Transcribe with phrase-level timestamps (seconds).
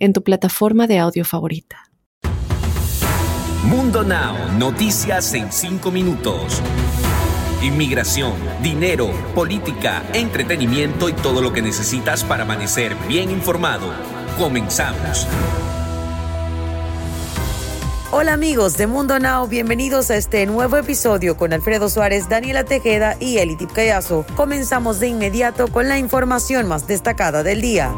[0.00, 1.90] en tu plataforma de audio favorita.
[3.64, 6.60] Mundo Now, noticias en 5 minutos.
[7.62, 13.92] Inmigración, dinero, política, entretenimiento y todo lo que necesitas para amanecer bien informado.
[14.38, 15.28] Comenzamos.
[18.12, 23.16] Hola amigos de Mundo Now, bienvenidos a este nuevo episodio con Alfredo Suárez, Daniela Tejeda
[23.20, 24.26] y Elitip Cayazo.
[24.34, 27.94] Comenzamos de inmediato con la información más destacada del día.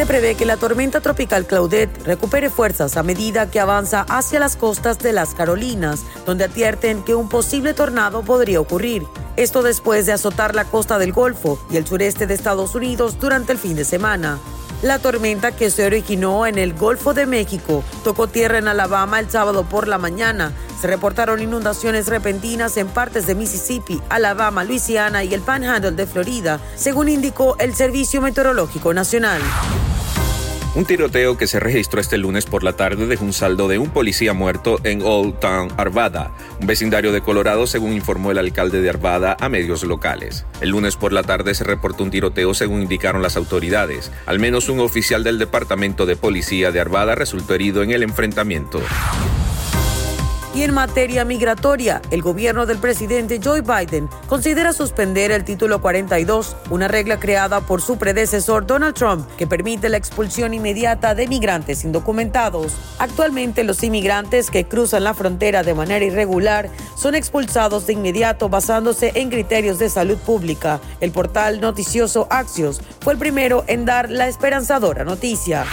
[0.00, 4.56] Se prevé que la tormenta tropical Claudette recupere fuerzas a medida que avanza hacia las
[4.56, 9.06] costas de las Carolinas, donde advierten que un posible tornado podría ocurrir.
[9.36, 13.52] Esto después de azotar la costa del Golfo y el sureste de Estados Unidos durante
[13.52, 14.38] el fin de semana.
[14.80, 19.30] La tormenta que se originó en el Golfo de México tocó tierra en Alabama el
[19.30, 20.52] sábado por la mañana.
[20.80, 26.58] Se reportaron inundaciones repentinas en partes de Mississippi, Alabama, Luisiana y el Panhandle de Florida,
[26.74, 29.42] según indicó el Servicio Meteorológico Nacional.
[30.76, 33.90] Un tiroteo que se registró este lunes por la tarde dejó un saldo de un
[33.90, 38.88] policía muerto en Old Town Arvada, un vecindario de Colorado, según informó el alcalde de
[38.88, 40.46] Arvada a medios locales.
[40.60, 44.12] El lunes por la tarde se reportó un tiroteo, según indicaron las autoridades.
[44.26, 48.80] Al menos un oficial del departamento de policía de Arvada resultó herido en el enfrentamiento.
[50.52, 56.56] Y en materia migratoria, el gobierno del presidente Joe Biden considera suspender el título 42,
[56.70, 61.84] una regla creada por su predecesor Donald Trump que permite la expulsión inmediata de migrantes
[61.84, 62.74] indocumentados.
[62.98, 69.12] Actualmente los inmigrantes que cruzan la frontera de manera irregular son expulsados de inmediato basándose
[69.14, 70.80] en criterios de salud pública.
[71.00, 75.64] El portal noticioso Axios fue el primero en dar la esperanzadora noticia.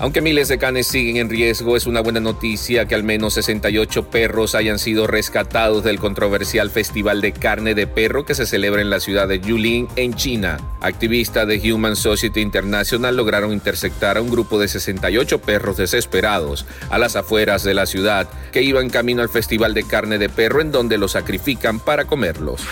[0.00, 4.10] Aunque miles de canes siguen en riesgo, es una buena noticia que al menos 68
[4.10, 8.90] perros hayan sido rescatados del controversial Festival de Carne de Perro que se celebra en
[8.90, 10.58] la ciudad de Yulin, en China.
[10.80, 16.98] Activistas de Human Society International lograron interceptar a un grupo de 68 perros desesperados a
[16.98, 20.70] las afueras de la ciudad que iban camino al Festival de Carne de Perro en
[20.70, 22.62] donde los sacrifican para comerlos.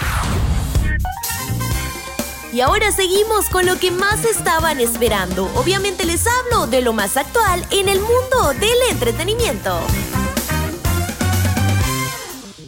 [2.52, 5.50] Y ahora seguimos con lo que más estaban esperando.
[5.54, 9.80] Obviamente les hablo de lo más actual en el mundo del entretenimiento.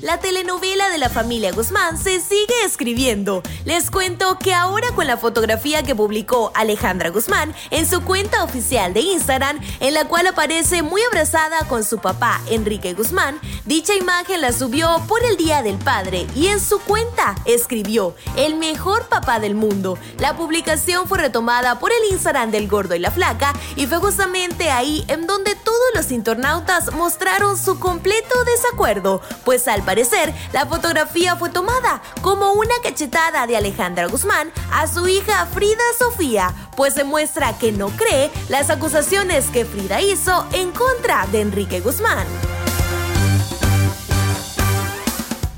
[0.00, 3.42] La telenovela de la familia Guzmán se sigue escribiendo.
[3.64, 8.94] Les cuento que ahora con la fotografía que publicó Alejandra Guzmán en su cuenta oficial
[8.94, 14.40] de Instagram, en la cual aparece muy abrazada con su papá Enrique Guzmán, dicha imagen
[14.40, 19.40] la subió por el Día del Padre y en su cuenta escribió el mejor papá
[19.40, 19.98] del mundo.
[20.20, 24.70] La publicación fue retomada por el Instagram del Gordo y la Flaca y fue justamente
[24.70, 31.34] ahí en donde todos los internautas mostraron su completo desacuerdo, pues al parecer la fotografía
[31.36, 37.56] fue tomada como una cachetada de Alejandra Guzmán a su hija Frida Sofía, pues demuestra
[37.56, 42.26] que no cree las acusaciones que Frida hizo en contra de Enrique Guzmán.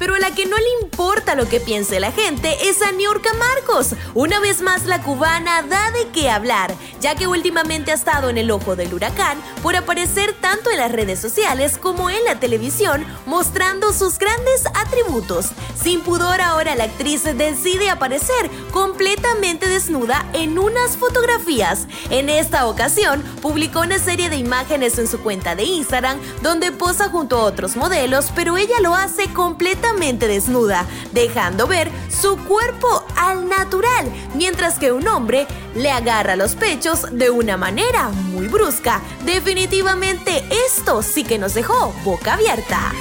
[0.00, 3.94] Pero la que no le importa lo que piense la gente es a Niurka Marcos.
[4.14, 8.38] Una vez más la cubana da de qué hablar, ya que últimamente ha estado en
[8.38, 13.04] el ojo del huracán por aparecer tanto en las redes sociales como en la televisión
[13.26, 15.50] mostrando sus grandes atributos.
[15.78, 21.88] Sin pudor ahora la actriz decide aparecer completamente desnuda en unas fotografías.
[22.08, 27.10] En esta ocasión publicó una serie de imágenes en su cuenta de Instagram donde posa
[27.10, 33.48] junto a otros modelos, pero ella lo hace completamente desnuda, dejando ver su cuerpo al
[33.48, 39.02] natural, mientras que un hombre le agarra los pechos de una manera muy brusca.
[39.24, 42.92] Definitivamente esto sí que nos dejó boca abierta.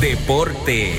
[0.00, 0.98] Deportes.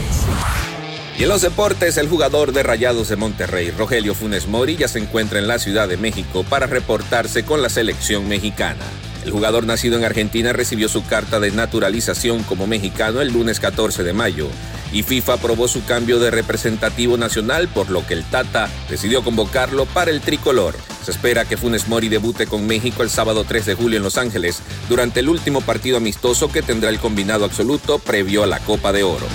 [1.17, 4.99] Y en los deportes, el jugador de Rayados de Monterrey, Rogelio Funes Mori, ya se
[4.99, 8.85] encuentra en la Ciudad de México para reportarse con la selección mexicana.
[9.29, 14.03] El jugador nacido en Argentina recibió su carta de naturalización como mexicano el lunes 14
[14.03, 14.47] de mayo
[14.91, 19.85] y FIFA aprobó su cambio de representativo nacional, por lo que el Tata decidió convocarlo
[19.85, 20.73] para el tricolor.
[21.05, 24.17] Se espera que Funes Mori debute con México el sábado 3 de julio en Los
[24.17, 28.91] Ángeles, durante el último partido amistoso que tendrá el combinado absoluto previo a la Copa
[28.91, 29.27] de Oro.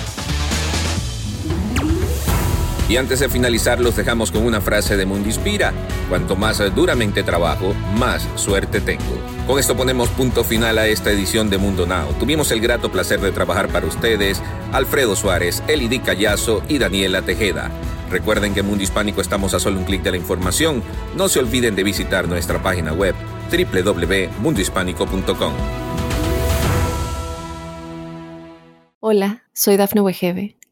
[2.87, 5.73] Y antes de finalizar, los dejamos con una frase de Mundo Inspira.
[6.07, 9.17] Cuanto más duramente trabajo, más suerte tengo.
[9.47, 12.13] Con esto ponemos punto final a esta edición de Mundo Now.
[12.19, 14.39] Tuvimos el grato placer de trabajar para ustedes,
[14.71, 17.71] Alfredo Suárez, Elidi Callazo y Daniela Tejeda.
[18.11, 20.83] Recuerden que en Mundo Hispánico estamos a solo un clic de la información.
[21.15, 23.15] No se olviden de visitar nuestra página web
[23.49, 25.53] www.mundohispánico.com.
[28.99, 30.55] Hola, soy Dafne Wegebe